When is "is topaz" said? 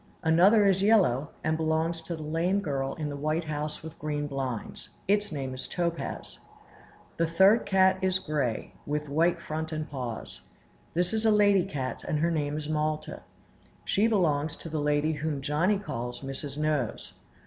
5.53-6.39